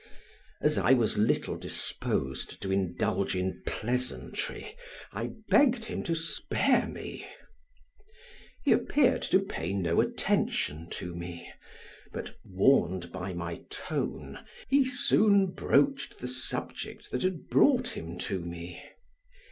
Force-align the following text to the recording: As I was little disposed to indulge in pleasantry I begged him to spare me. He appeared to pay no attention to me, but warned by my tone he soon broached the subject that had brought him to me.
As 0.61 0.79
I 0.79 0.93
was 0.93 1.19
little 1.19 1.55
disposed 1.55 2.59
to 2.63 2.71
indulge 2.71 3.35
in 3.35 3.61
pleasantry 3.67 4.75
I 5.13 5.33
begged 5.47 5.85
him 5.85 6.01
to 6.05 6.15
spare 6.15 6.87
me. 6.87 7.27
He 8.63 8.71
appeared 8.71 9.21
to 9.21 9.37
pay 9.39 9.73
no 9.73 10.01
attention 10.01 10.89
to 10.93 11.13
me, 11.13 11.51
but 12.11 12.35
warned 12.43 13.11
by 13.11 13.33
my 13.33 13.63
tone 13.69 14.39
he 14.67 14.83
soon 14.85 15.51
broached 15.51 16.17
the 16.17 16.27
subject 16.27 17.11
that 17.11 17.21
had 17.21 17.47
brought 17.47 17.89
him 17.89 18.17
to 18.21 18.39
me. 18.43 18.83